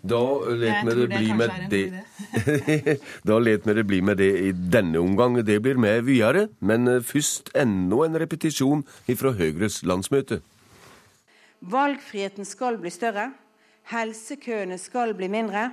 Da 0.04 0.22
let 0.60 0.84
vi 0.84 0.98
det 1.00 1.08
bli 1.16 1.32
med 1.40 1.56
det. 1.72 1.82
da 3.32 3.40
let 3.40 3.64
vi 3.64 3.78
det 3.80 3.88
bli 3.88 4.04
med 4.04 4.20
det 4.20 4.30
i 4.44 4.52
denne 4.52 5.00
omgang. 5.00 5.40
Det 5.40 5.56
blir 5.64 5.80
med 5.80 6.04
videre, 6.04 6.50
men 6.60 6.81
eh, 6.88 7.02
først 7.02 7.52
enda 7.58 8.04
en 8.06 8.18
repetisjon 8.20 8.84
fra 9.18 9.32
Høyres 9.38 9.82
landsmøte. 9.82 10.40
Valgfriheten 11.62 12.44
skal 12.44 12.78
bli 12.82 12.90
større. 12.90 13.30
Helsekøene 13.92 14.78
skal 14.78 15.14
bli 15.14 15.28
mindre. 15.30 15.70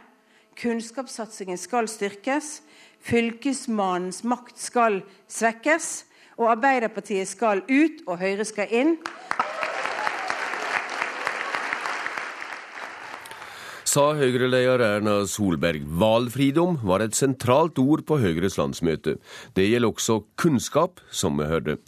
Kunnskapssatsingen 0.59 1.57
skal 1.57 1.87
styrkes. 1.89 2.61
Fylkesmannens 3.01 4.23
makt 4.23 4.59
skal 4.59 5.01
svekkes. 5.27 6.05
Og 6.39 6.51
Arbeiderpartiet 6.53 7.27
skal 7.27 7.63
ut, 7.67 8.03
og 8.07 8.19
Høyre 8.21 8.45
skal 8.47 8.71
inn. 8.71 8.97
Sa 13.89 14.11
Høyre-leder 14.13 14.83
Erna 14.85 15.13
Solberg. 15.25 15.81
Valfridom 15.97 16.75
var 16.85 17.01
et 17.01 17.15
sentralt 17.17 17.79
ord 17.81 18.03
på 18.05 18.19
Høyres 18.21 18.59
landsmøte. 18.59 19.15
Det 19.57 19.65
gjelder 19.65 19.89
også 19.89 20.19
kunnskap, 20.37 21.01
som 21.09 21.39
vi 21.39 21.47
hørte. 21.49 21.79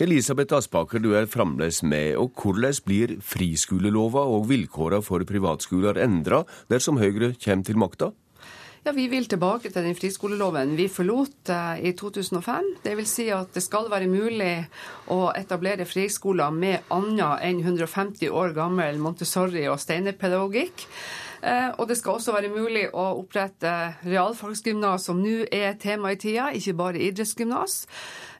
Elisabeth 0.00 0.56
Aspaker, 0.56 1.02
du 1.04 1.12
er 1.18 1.28
fremdeles 1.28 1.82
med. 1.82 2.16
og 2.16 2.32
Hvordan 2.32 2.80
blir 2.86 3.18
friskolelova 3.20 4.24
og 4.24 4.48
vilkårene 4.48 5.04
for 5.04 5.26
privatskoler 5.28 6.00
endra 6.00 6.46
dersom 6.72 6.96
Høyre 7.02 7.34
kommer 7.36 7.68
til 7.68 7.76
makta? 7.76 8.12
Ja, 8.80 8.94
Vi 8.96 9.10
vil 9.12 9.26
tilbake 9.28 9.68
til 9.68 9.84
den 9.84 9.94
friskoleloven 9.94 10.78
vi 10.78 10.88
forlot 10.88 11.50
eh, 11.52 11.82
i 11.84 11.92
2005. 11.92 12.76
Det 12.80 12.94
vil 12.96 13.06
si 13.06 13.28
at 13.28 13.52
det 13.52 13.60
skal 13.60 13.90
være 13.92 14.08
mulig 14.08 14.64
å 15.12 15.26
etablere 15.36 15.84
friskoler 15.84 16.48
med 16.48 16.88
annet 16.88 17.44
enn 17.44 17.60
150 17.60 18.32
år 18.32 18.54
gammel 18.56 18.96
Montessori- 18.96 19.68
og 19.68 19.76
steinerpedagogikk. 19.84 20.88
Eh, 21.40 21.68
og 21.78 21.88
det 21.88 21.96
skal 21.96 22.18
også 22.18 22.34
være 22.36 22.52
mulig 22.52 22.86
å 22.92 23.06
opprette 23.22 23.72
realfagsgymnas, 24.04 25.06
som 25.08 25.20
nå 25.22 25.46
er 25.52 25.78
tema 25.80 26.12
i 26.12 26.18
tida, 26.20 26.50
ikke 26.56 26.76
bare 26.76 27.00
idrettsgymnas. 27.06 27.86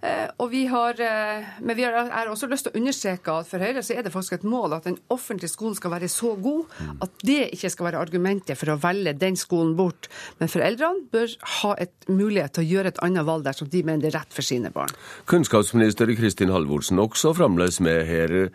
Eh, 0.00 0.28
og 0.40 0.50
vi 0.52 0.64
har, 0.68 1.00
eh, 1.00 1.48
men 1.60 1.76
vi 1.76 1.84
har 1.84 1.92
har 2.10 2.28
også 2.28 2.48
lyst 2.48 2.64
til 2.64 2.72
å 2.72 2.80
understreke 2.80 3.32
at 3.40 3.48
for 3.48 3.60
Høyre 3.60 3.82
så 3.84 3.96
er 3.96 4.02
det 4.02 4.12
faktisk 4.12 4.38
et 4.38 4.44
mål 4.44 4.72
at 4.72 4.84
den 4.84 4.98
offentlige 5.10 5.52
skolen 5.52 5.76
skal 5.76 5.90
være 5.90 6.08
så 6.08 6.34
god 6.40 6.64
at 7.02 7.10
det 7.22 7.50
ikke 7.52 7.70
skal 7.70 7.86
være 7.86 8.00
argumentet 8.00 8.56
for 8.56 8.72
å 8.72 8.78
velge 8.80 9.12
den 9.12 9.36
skolen 9.36 9.76
bort. 9.76 10.08
Men 10.38 10.48
foreldrene 10.48 11.04
bør 11.12 11.36
ha 11.60 11.74
et 11.78 12.08
mulighet 12.08 12.54
til 12.54 12.64
å 12.64 12.70
gjøre 12.70 12.88
et 12.88 13.02
annet 13.04 13.26
valg 13.26 13.44
dersom 13.44 13.68
de 13.68 13.82
mener 13.82 14.00
det 14.00 14.14
er 14.14 14.20
rett 14.20 14.32
for 14.32 14.42
sine 14.42 14.70
barn. 14.70 14.92
Kunnskapsminister 15.26 16.06
Kristin 16.16 16.52
Halvorsen 16.52 16.98
også 16.98 17.34
fremdeles 17.36 17.80
med 17.80 18.06
her. 18.06 18.50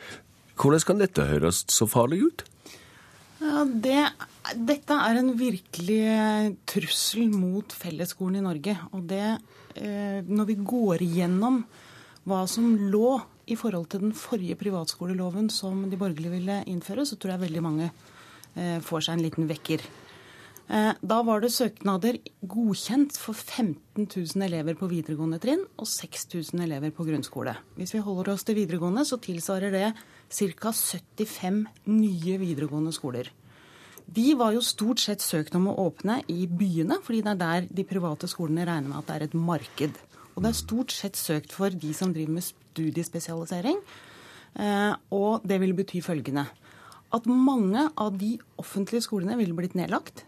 Hvordan 0.55 0.85
kan 0.87 1.01
dette 1.01 1.29
høres 1.29 1.65
så 1.69 1.85
farlig 1.85 2.23
ut? 2.25 2.45
Ja, 3.43 3.65
det, 3.65 4.09
dette 4.53 4.93
er 4.93 5.19
en 5.19 5.31
virkelig 5.39 6.01
trussel 6.69 7.31
mot 7.33 7.73
fellesskolen 7.73 8.39
i 8.41 8.45
Norge. 8.45 8.77
Og 8.93 9.05
det 9.09 9.23
eh, 9.25 10.21
når 10.25 10.49
vi 10.51 10.57
går 10.61 11.03
igjennom 11.05 11.63
hva 12.25 12.43
som 12.49 12.73
lå 12.91 13.17
i 13.49 13.57
forhold 13.57 13.89
til 13.91 14.07
den 14.07 14.15
forrige 14.17 14.57
privatskoleloven 14.57 15.51
som 15.53 15.85
de 15.89 15.99
borgerlige 15.99 16.33
ville 16.33 16.63
innføre, 16.69 17.05
så 17.05 17.17
tror 17.17 17.35
jeg 17.35 17.45
veldig 17.45 17.63
mange 17.65 17.91
eh, 18.55 18.81
får 18.81 19.05
seg 19.05 19.17
en 19.17 19.25
liten 19.25 19.49
vekker. 19.49 19.85
Eh, 20.65 20.91
da 20.97 21.19
var 21.21 21.43
det 21.43 21.53
søknader 21.53 22.17
godkjent 22.41 23.17
for 23.21 23.37
15 23.37 24.07
000 24.09 24.45
elever 24.47 24.77
på 24.77 24.89
videregående 24.89 25.37
trinn 25.41 25.61
og 25.77 25.89
6000 25.89 26.65
elever 26.65 26.93
på 26.95 27.05
grunnskole. 27.05 27.53
Hvis 27.77 27.93
vi 27.93 28.01
holder 28.05 28.33
oss 28.33 28.45
til 28.47 28.57
videregående, 28.57 29.05
så 29.05 29.21
tilsvarer 29.21 29.73
det 29.73 29.87
ca. 30.33 30.73
75 30.73 31.65
nye 31.93 32.37
videregående 32.41 32.93
skoler. 32.95 33.29
De 34.05 34.33
var 34.37 34.53
jo 34.53 34.61
stort 34.61 35.01
sett 35.01 35.23
søkt 35.23 35.55
om 35.57 35.69
å 35.71 35.77
åpne 35.87 36.19
i 36.31 36.45
byene, 36.47 36.99
fordi 37.03 37.23
det 37.25 37.33
er 37.33 37.39
der 37.41 37.69
de 37.73 37.85
private 37.87 38.29
skolene 38.29 38.67
regner 38.67 38.91
med 38.91 38.99
at 39.01 39.09
det 39.09 39.15
er 39.15 39.25
et 39.27 39.37
marked. 39.37 39.97
Og 40.35 40.43
det 40.43 40.51
er 40.51 40.59
stort 40.59 40.93
sett 40.93 41.17
søkt 41.17 41.55
for 41.55 41.73
de 41.73 41.93
som 41.95 42.13
driver 42.13 42.37
med 42.37 42.45
studiespesialisering. 42.45 43.81
Eh, 44.55 44.93
og 45.15 45.43
det 45.47 45.59
vil 45.63 45.75
bety 45.75 46.03
følgende 46.05 46.45
at 47.15 47.27
mange 47.29 47.87
av 48.01 48.15
de 48.19 48.35
offentlige 48.59 49.05
skolene 49.05 49.37
ville 49.39 49.55
blitt 49.55 49.75
nedlagt. 49.77 50.25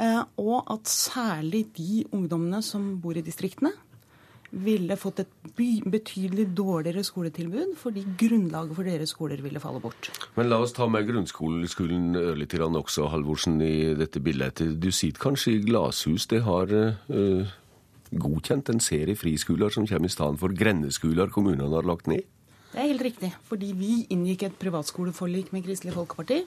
Eh, 0.00 0.22
og 0.40 0.64
at 0.72 0.90
særlig 0.90 1.66
de 1.76 2.04
ungdommene 2.14 2.62
som 2.64 2.94
bor 3.02 3.16
i 3.16 3.24
distriktene, 3.24 3.74
ville 4.64 4.96
fått 5.00 5.22
et 5.24 5.32
betydelig 5.56 6.46
dårligere 6.56 7.04
skoletilbud 7.06 7.74
fordi 7.80 8.04
grunnlaget 8.20 8.76
for 8.76 8.88
deres 8.88 9.14
skoler 9.14 9.42
ville 9.44 9.62
falle 9.62 9.82
bort. 9.82 10.10
Men 10.38 10.50
la 10.50 10.60
oss 10.62 10.74
ta 10.76 10.86
med 10.90 11.08
grunnskolen 11.08 12.14
ørlite 12.20 12.60
grann 12.60 12.78
også, 12.78 13.08
Halvorsen, 13.12 13.60
i 13.62 13.94
dette 13.98 14.22
bildet. 14.22 14.62
Du 14.80 14.90
sitter 14.92 15.20
kanskje 15.28 15.56
i 15.56 15.64
glashus. 15.66 16.28
Det 16.30 16.42
har 16.46 16.70
uh, 16.74 17.54
godkjent 18.14 18.70
en 18.70 18.82
serie 18.84 19.18
friskoler 19.18 19.74
som 19.74 19.88
kommer 19.90 20.10
i 20.10 20.14
stedet 20.14 20.40
for 20.40 20.54
grendeskoler 20.54 21.32
kommunene 21.34 21.72
har 21.74 21.88
lagt 21.88 22.10
ned? 22.10 22.24
Det 22.74 22.82
er 22.82 22.90
helt 22.90 23.04
riktig, 23.06 23.28
fordi 23.46 23.68
vi 23.78 23.92
inngikk 24.10 24.48
et 24.48 24.56
privatskoleforlik 24.58 25.52
med 25.54 25.62
Kristelig 25.62 25.92
Folkeparti 25.94 26.40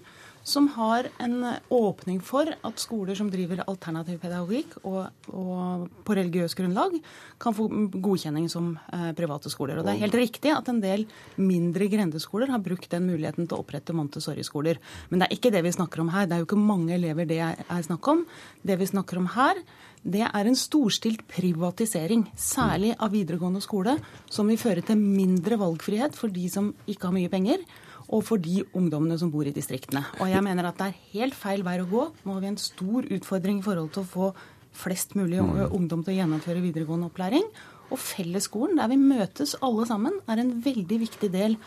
som 0.44 0.68
har 0.76 1.10
en 1.24 1.46
åpning 1.74 2.20
for 2.24 2.50
at 2.50 2.82
skoler 2.82 3.18
som 3.18 3.30
driver 3.32 3.64
alternativ 3.68 4.20
pedagogikk 4.22 4.78
og, 4.84 5.10
og 5.34 5.88
på 6.08 6.16
religiøst 6.18 6.58
grunnlag, 6.58 6.96
kan 7.42 7.56
få 7.56 7.68
godkjenning 7.94 8.48
som 8.52 8.74
eh, 8.94 9.10
private 9.18 9.52
skoler. 9.52 9.80
Og 9.80 9.88
det 9.88 9.96
er 9.96 10.06
helt 10.06 10.20
riktig 10.20 10.54
at 10.54 10.70
en 10.72 10.80
del 10.84 11.04
mindre 11.36 11.90
grendeskoler 11.92 12.54
har 12.54 12.64
brukt 12.64 12.90
den 12.94 13.10
muligheten 13.10 13.48
til 13.48 13.58
å 13.58 13.64
opprette 13.66 13.96
Montessori-skoler. 13.98 14.80
Men 15.10 15.22
det 15.22 15.28
er 15.28 15.38
ikke 15.38 15.52
det 15.56 15.64
vi 15.66 15.76
snakker 15.76 16.04
om 16.04 16.14
her. 16.16 16.30
Det 16.30 16.38
er 16.38 16.44
jo 16.44 16.50
ikke 16.50 16.62
mange 16.62 16.96
elever 16.96 17.28
det 17.28 17.42
er 17.44 17.84
snakk 17.88 18.08
om. 18.14 18.24
Det 18.64 18.80
vi 18.80 18.90
snakker 18.90 19.20
om 19.20 19.28
her, 19.36 19.60
det 20.08 20.24
er 20.28 20.48
en 20.48 20.56
storstilt 20.56 21.26
privatisering, 21.28 22.28
særlig 22.40 22.94
av 22.96 23.12
videregående 23.12 23.60
skole, 23.66 23.98
som 24.32 24.48
vil 24.48 24.62
føre 24.62 24.86
til 24.86 25.02
mindre 25.02 25.60
valgfrihet 25.60 26.16
for 26.16 26.32
de 26.32 26.48
som 26.52 26.72
ikke 26.88 27.10
har 27.10 27.18
mye 27.18 27.34
penger 27.34 27.66
og 28.08 28.24
for 28.24 28.42
de 28.42 28.62
ungdommene 28.78 29.18
som 29.20 29.32
bor 29.32 29.48
i 29.48 29.56
distriktene. 29.56 30.04
Og 30.22 30.30
jeg 30.32 30.44
mener 30.46 30.70
at 30.70 30.78
det 30.80 30.90
er 30.90 31.02
helt 31.14 31.36
feil 31.36 31.64
vei 31.68 31.78
å 31.82 31.90
gå. 31.90 32.06
Nå 32.24 32.36
har 32.38 32.44
vi 32.44 32.52
en 32.54 32.62
stor 32.62 33.08
utfordring 33.18 33.60
i 33.60 33.66
forhold 33.66 33.92
til 33.96 34.06
å 34.06 34.12
få 34.12 34.30
flest 34.78 35.16
mulig 35.18 35.42
mm. 35.42 35.74
ungdom 35.74 36.06
til 36.06 36.16
å 36.16 36.20
gjennomføre 36.22 36.64
videregående 36.64 37.10
opplæring. 37.10 37.48
Og 37.92 38.00
fellesskolen, 38.00 38.78
der 38.80 38.92
vi 38.92 39.00
møtes 39.00 39.56
alle 39.64 39.88
sammen, 39.90 40.20
er 40.28 40.42
en 40.42 40.56
veldig 40.64 41.02
viktig 41.04 41.32
del 41.34 41.58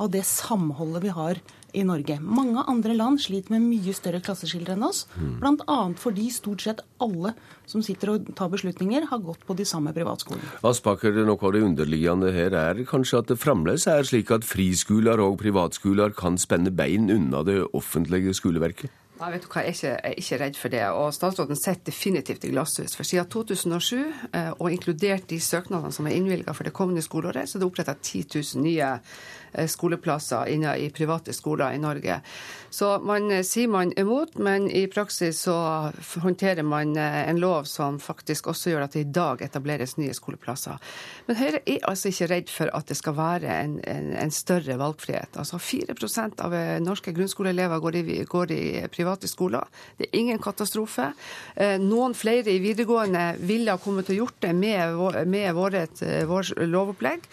av 0.00 0.10
det 0.12 0.22
samholdet 0.28 1.04
vi 1.04 1.12
har 1.14 1.40
i 1.74 1.84
Norge. 1.86 2.18
Mange 2.20 2.64
andre 2.70 2.94
land 2.96 3.20
sliter 3.22 3.54
med 3.54 3.66
mye 3.68 3.94
større 3.96 4.20
klasseskiller 4.24 4.74
enn 4.74 4.86
oss. 4.86 5.04
Mm. 5.16 5.36
Bl.a. 5.42 5.78
fordi 6.00 6.28
stort 6.34 6.64
sett 6.64 6.84
alle 7.02 7.34
som 7.70 7.84
sitter 7.86 8.14
og 8.14 8.30
tar 8.38 8.50
beslutninger, 8.52 9.06
har 9.10 9.22
gått 9.24 9.44
på 9.46 9.56
de 9.58 9.66
samme 9.68 9.92
privatskolene. 9.96 10.56
Aspaker, 10.66 11.22
noe 11.26 11.38
av 11.38 11.54
det 11.54 11.64
underliggende 11.66 12.32
her 12.34 12.56
er 12.58 12.82
kanskje 12.88 13.22
at 13.22 13.30
det 13.30 13.38
fremdeles 13.40 13.86
er 13.90 14.06
slik 14.06 14.32
at 14.34 14.46
friskoler 14.46 15.22
og 15.22 15.38
privatskoler 15.42 16.14
kan 16.16 16.38
spenne 16.40 16.72
bein 16.74 17.10
unna 17.12 17.44
det 17.46 17.60
offentlige 17.76 18.34
skoleverket? 18.36 18.90
Nei, 19.20 19.34
vet 19.34 19.44
hva, 19.52 19.60
jeg 19.66 19.74
er, 19.74 19.74
ikke, 19.74 19.88
jeg 19.90 19.98
er 20.00 20.20
ikke 20.22 20.36
redd 20.40 20.54
for 20.56 20.72
det. 20.72 20.84
Og 20.96 21.10
statsråden 21.12 21.58
sitter 21.58 21.90
definitivt 21.90 22.46
i 22.48 22.52
glasshus. 22.54 22.94
For 22.96 23.04
siden 23.04 23.28
2007, 23.28 23.98
eh, 24.32 24.48
og 24.56 24.70
inkludert 24.72 25.26
de 25.28 25.36
søknadene 25.44 25.92
som 25.92 26.08
er 26.08 26.16
innvilga 26.16 26.54
for 26.56 26.64
det 26.64 26.72
kommende 26.72 27.04
skoleåret, 27.04 27.50
så 27.50 27.58
er 27.58 27.60
det 27.60 27.68
oppretta 27.68 27.98
10 28.00 28.24
000 28.32 28.64
nye 28.64 28.94
Eh, 29.52 29.66
skoleplasser 29.66 30.46
inne 30.46 30.76
i 30.78 30.90
private 30.90 31.32
skoler 31.32 31.72
i 31.74 31.78
Norge. 31.78 32.20
Så 32.70 32.98
man 33.02 33.30
eh, 33.34 33.42
sier 33.42 33.68
man 33.68 33.90
imot, 33.98 34.36
men 34.38 34.68
i 34.70 34.84
praksis 34.86 35.40
så 35.42 35.56
håndterer 36.22 36.62
man 36.62 36.94
en 36.96 37.40
lov 37.42 37.64
som 37.66 37.98
faktisk 38.00 38.46
også 38.52 38.70
gjør 38.70 38.84
at 38.84 38.94
det 38.94 39.02
i 39.02 39.10
dag 39.10 39.42
etableres 39.42 39.96
nye 39.98 40.14
skoleplasser. 40.14 40.78
Men 41.26 41.38
Høyre 41.40 41.62
er 41.66 41.88
altså 41.88 42.12
ikke 42.12 42.28
redd 42.30 42.52
for 42.52 42.70
at 42.76 42.86
det 42.86 42.98
skal 43.00 43.16
være 43.18 43.56
en, 43.64 43.76
en, 43.90 44.12
en 44.22 44.34
større 44.34 44.78
valgfrihet. 44.78 45.34
Altså 45.34 45.58
4% 45.58 46.44
av 46.46 46.54
norske 46.84 47.14
grunnskoleelever 47.16 47.82
går 47.82 47.98
i, 47.98 48.04
går 48.30 48.54
i 48.54 48.62
private 48.92 49.09
skoler. 49.30 49.66
Det 49.98 50.08
er 50.08 50.18
ingen 50.18 50.40
katastrofe. 50.42 51.10
Noen 51.82 52.14
flere 52.18 52.52
i 52.52 52.60
videregående 52.62 53.36
ville 53.46 53.74
ha 53.74 53.80
kommet 53.80 54.08
til 54.08 54.18
å 54.18 54.24
gjort 54.24 54.40
det 54.44 54.52
med, 54.56 55.26
med 55.30 55.54
vårt, 55.56 56.02
vår 56.30 56.52
lovopplegg. 56.66 57.26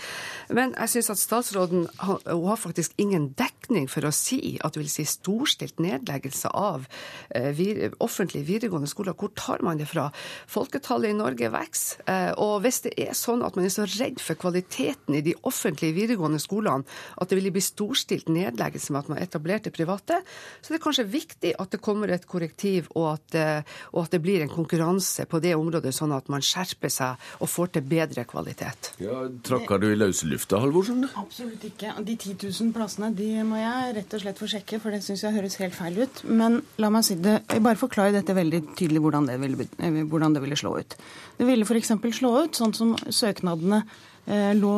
Men 0.56 0.74
jeg 0.78 0.94
syns 0.96 1.12
at 1.14 1.22
statsråden 1.22 1.88
har 2.00 2.60
faktisk 2.60 2.96
ingen 3.02 3.32
dekning 3.38 3.47
for 3.92 4.08
å 4.08 4.14
si 4.16 4.58
at 4.64 4.74
det 4.74 4.82
vil 4.82 4.92
si 4.92 5.06
storstilt 5.08 5.82
nedleggelse 5.84 6.52
av 6.56 6.88
eh, 7.36 7.92
offentlige 8.04 8.48
videregående 8.48 8.90
skoler. 8.90 9.16
Hvor 9.18 9.34
tar 9.36 9.64
man 9.66 9.80
det 9.80 9.90
fra? 9.90 10.08
Folketallet 10.48 11.12
i 11.12 11.18
Norge 11.18 11.52
vokser. 11.52 12.04
Eh, 12.08 12.32
og 12.40 12.62
hvis 12.64 12.82
det 12.86 12.94
er 13.02 13.14
sånn 13.18 13.44
at 13.46 13.58
man 13.58 13.68
er 13.68 13.74
så 13.74 13.88
redd 13.98 14.22
for 14.24 14.40
kvaliteten 14.40 15.18
i 15.18 15.24
de 15.26 15.36
offentlige 15.48 15.96
videregående 15.98 16.40
skolene 16.42 16.88
at 17.18 17.30
det 17.30 17.40
vil 17.40 17.52
bli 17.54 17.64
storstilt 17.64 18.32
nedleggelse 18.32 18.94
med 18.94 19.04
at 19.04 19.12
man 19.12 19.22
etablerte 19.22 19.74
private, 19.74 20.22
så 20.62 20.72
det 20.72 20.80
er 20.80 20.86
kanskje 20.86 21.08
viktig 21.12 21.54
at 21.60 21.74
det 21.74 21.82
kommer 21.84 22.12
et 22.14 22.28
korrektiv, 22.30 22.88
og 22.96 23.10
at, 23.16 23.38
eh, 23.38 23.76
og 23.94 24.06
at 24.06 24.16
det 24.16 24.22
blir 24.24 24.44
en 24.44 24.54
konkurranse 24.54 25.28
på 25.30 25.42
det 25.44 25.56
området, 25.58 25.94
sånn 25.96 26.16
at 26.16 26.30
man 26.32 26.46
skjerper 26.46 26.92
seg 26.94 27.28
og 27.42 27.52
får 27.52 27.76
til 27.78 27.88
bedre 27.88 28.26
kvalitet. 28.30 28.94
Ja, 29.04 29.26
Tråkker 29.48 29.82
du 29.82 29.90
i 29.92 29.98
løse 29.98 30.28
lufta, 30.30 30.60
Halvorsen? 30.62 31.06
Absolutt 31.20 31.64
ikke. 31.68 31.94
De 32.08 32.16
10 32.16 32.38
000 32.48 32.74
plassene 32.76 33.12
de 33.16 33.30
må 33.48 33.57
jeg 33.60 33.94
rett 33.98 34.14
og 34.16 34.22
slett 34.24 34.42
få 34.42 34.50
sjekke, 34.52 34.80
for 34.84 34.94
det 34.94 35.02
syns 35.06 35.24
jeg 35.26 35.36
høres 35.36 35.58
helt 35.62 35.76
feil 35.78 36.02
ut. 36.04 36.22
Men 36.26 36.60
la 36.82 36.92
meg 36.94 37.06
si 37.08 37.18
det, 37.22 37.40
jeg 37.52 37.64
bare 37.66 37.80
forklare 37.80 38.16
dette 38.16 38.36
veldig 38.38 38.62
tydelig 38.80 39.02
hvordan 39.04 39.30
det 39.30 39.38
ville, 39.42 39.68
eh, 39.80 40.02
hvordan 40.04 40.38
det 40.38 40.44
ville 40.44 40.60
slå 40.60 40.76
ut. 40.80 40.98
Det 41.38 41.48
ville 41.48 41.68
f.eks. 41.68 41.94
slå 42.20 42.34
ut 42.44 42.60
sånn 42.60 42.76
som 42.78 42.94
søknadene 42.98 43.84
eh, 44.26 44.54
lå 44.58 44.76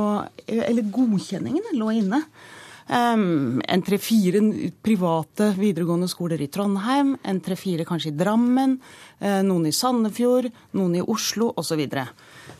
Eller 0.47 0.89
godkjenningene 0.93 1.75
lå 1.77 1.91
inne. 2.01 2.23
En 2.89 3.83
tre-fire 3.85 4.39
private 4.81 5.51
videregående 5.59 6.07
skoler 6.09 6.41
i 6.41 6.47
Trondheim, 6.49 7.11
en 7.21 7.41
tre-fire 7.45 7.85
kanskje 7.85 8.09
i 8.09 8.17
Drammen, 8.17 8.79
uh, 9.21 9.41
noen 9.45 9.67
i 9.69 9.73
Sandefjord, 9.75 10.49
noen 10.73 10.95
i 10.97 11.03
Oslo 11.05 11.51
osv. 11.61 11.83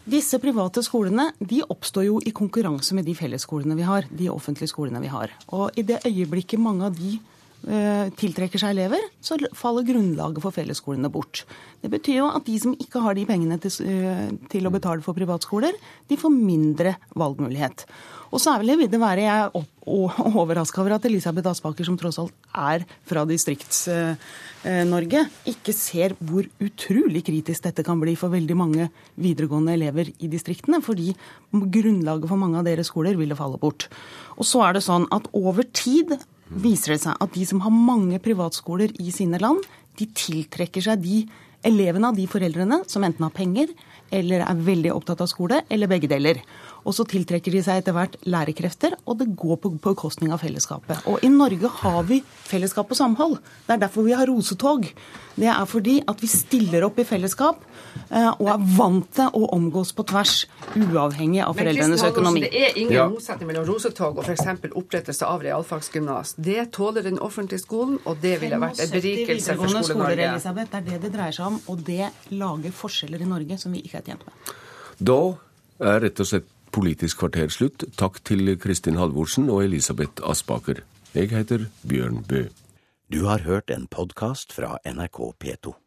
Disse 0.10 0.38
private 0.42 0.84
skolene 0.86 1.32
de 1.40 1.64
oppstår 1.66 2.06
jo 2.06 2.20
i 2.22 2.36
konkurranse 2.36 2.94
med 2.98 3.10
de 3.10 3.18
fellesskolene 3.18 3.78
vi 3.80 3.88
har. 3.88 4.06
de 4.10 4.30
offentlige 4.30 4.70
skolene 4.70 5.02
vi 5.02 5.10
har. 5.10 5.34
Og 5.50 5.72
i 5.76 5.84
det 5.84 6.06
øyeblikket 6.06 6.60
mange 6.60 6.86
av 6.86 6.96
de 6.96 7.18
eh, 7.18 7.39
tiltrekker 7.60 8.62
seg 8.62 8.72
elever, 8.72 9.04
så 9.22 9.38
faller 9.58 9.88
grunnlaget 9.88 10.44
for 10.44 10.56
fellesskolene 10.56 11.12
bort. 11.12 11.44
Det 11.84 11.92
betyr 11.92 12.22
jo 12.22 12.30
at 12.32 12.46
de 12.48 12.60
som 12.60 12.76
ikke 12.76 13.02
har 13.04 13.18
de 13.18 13.26
pengene 13.28 13.60
til, 13.62 13.72
eh, 13.86 14.30
til 14.50 14.68
å 14.68 14.72
betale 14.72 15.04
for 15.04 15.14
privatskoler, 15.14 15.74
de 16.08 16.18
får 16.18 16.32
mindre 16.32 16.96
valgmulighet. 17.16 17.86
Og 18.32 18.40
særlig 18.40 18.78
vil 18.78 18.92
det 18.92 19.00
være 19.02 19.22
jeg 19.26 19.52
overraska 19.88 20.82
over 20.82 20.92
at 20.96 21.06
Elisabeth 21.06 21.50
Aspaker, 21.50 21.86
som 21.86 21.98
tross 21.98 22.20
alt 22.22 22.34
er 22.54 22.86
fra 23.10 23.26
Distrikts-Norge, 23.26 25.30
ikke 25.50 25.74
ser 25.74 26.14
hvor 26.20 26.46
utrolig 26.62 27.24
kritisk 27.26 27.64
dette 27.66 27.84
kan 27.84 28.00
bli 28.00 28.16
for 28.20 28.30
veldig 28.30 28.58
mange 28.58 28.90
videregående 29.18 29.74
elever 29.74 30.12
i 30.20 30.28
distriktene. 30.30 30.82
Fordi 30.86 31.16
grunnlaget 31.52 32.28
for 32.30 32.38
mange 32.38 32.58
av 32.62 32.66
deres 32.70 32.88
skoler 32.92 33.18
ville 33.18 33.40
falle 33.40 33.58
bort. 33.58 33.90
Og 34.38 34.46
så 34.46 34.62
er 34.68 34.74
det 34.78 34.86
sånn 34.86 35.10
at 35.12 35.26
over 35.34 35.64
tid 35.74 36.14
viser 36.50 36.96
det 36.96 37.04
seg 37.04 37.20
at 37.22 37.36
de 37.36 37.46
som 37.46 37.62
har 37.64 37.74
mange 37.74 38.20
privatskoler 38.24 38.94
i 39.02 39.14
sine 39.14 39.40
land, 39.42 39.62
de 40.00 40.08
tiltrekker 40.16 40.84
seg 40.84 41.04
de 41.04 41.24
elevene 41.68 42.10
av 42.10 42.18
de 42.18 42.26
foreldrene 42.30 42.82
som 42.88 43.04
enten 43.04 43.26
har 43.26 43.36
penger 43.36 43.72
eller 44.16 44.46
er 44.46 44.66
veldig 44.66 44.94
opptatt 44.96 45.22
av 45.22 45.30
skole, 45.30 45.62
eller 45.70 45.92
begge 45.92 46.10
deler. 46.10 46.40
Og 46.90 46.96
så 46.98 47.06
tiltrekker 47.06 47.54
de 47.54 47.62
seg 47.62 47.84
etter 47.84 47.94
hvert 47.94 48.16
lærekrefter, 48.26 48.96
og 49.06 49.20
det 49.22 49.30
går 49.38 49.60
på 49.62 49.70
bekostning 49.84 50.34
av 50.34 50.42
fellesskapet. 50.42 51.04
Og 51.12 51.22
i 51.22 51.30
Norge 51.30 51.70
har 51.84 52.00
vi 52.10 52.24
fellesskap 52.26 52.90
og 52.90 52.98
samhold. 52.98 53.36
Det 53.68 53.76
er 53.76 53.84
derfor 53.84 54.08
vi 54.08 54.16
har 54.18 54.26
rosetog. 54.26 54.88
Det 55.40 55.48
er 55.48 55.68
fordi 55.70 56.00
at 56.10 56.20
vi 56.20 56.28
stiller 56.32 56.84
opp 56.88 56.98
i 57.00 57.06
fellesskap 57.08 57.62
eh, 57.62 58.32
og 58.32 58.50
er 58.52 58.64
vant 58.76 59.06
til 59.20 59.38
å 59.38 59.52
omgås 59.56 59.94
på 59.96 60.04
tvers, 60.10 60.34
uavhengig 60.74 61.44
av 61.46 61.54
foreldrenes 61.60 62.04
økonomi. 62.10 62.42
Det 62.48 62.64
er 62.66 62.80
ingen 62.82 62.98
ja. 62.98 63.06
motsetning 63.12 63.52
mellom 63.52 63.68
rosetog 63.70 64.18
og 64.18 64.26
f.eks. 64.26 64.66
opprettelse 64.74 65.30
av 65.30 65.46
realfagsgymnas. 65.46 66.34
Det 66.42 66.72
tåler 66.76 67.06
den 67.06 67.22
offentlige 67.22 67.62
skolen, 67.62 68.00
og 68.10 68.18
det 68.26 68.40
ville 68.42 68.60
vært 68.60 68.82
en 68.82 68.96
berikelse 68.98 69.60
for 69.62 69.78
Skole-Norge. 69.78 70.32
Det 70.42 70.66
er 70.82 70.88
det 70.90 71.04
det 71.06 71.14
dreier 71.14 71.38
seg 71.38 71.54
om, 71.54 71.62
og 71.70 71.86
det 71.86 72.10
lager 72.34 72.76
forskjeller 72.82 73.22
i 73.22 73.30
Norge 73.30 73.62
som 73.62 73.78
vi 73.78 73.86
ikke 73.86 74.02
er 74.02 74.10
tjent 74.10 74.26
med. 74.26 74.56
Da 75.00 75.22
er 75.80 76.02
rett 76.04 76.20
og 76.20 76.28
slett 76.28 76.50
Politisk 76.76 77.24
kvarter 77.24 77.50
slutt. 77.54 77.88
Takk 77.98 78.22
til 78.28 78.54
Kristin 78.62 79.00
Halvorsen 79.02 79.50
og 79.50 79.64
Elisabeth 79.66 80.22
Aspaker. 80.24 80.84
Jeg 81.16 81.32
heter 81.34 81.66
Bjørn 81.90 82.24
Bø. 82.30 82.46
Du 83.10 83.24
har 83.26 83.42
hørt 83.42 83.72
en 83.74 83.88
podkast 83.90 84.54
fra 84.54 84.78
NRK 84.86 85.22
P2. 85.42 85.80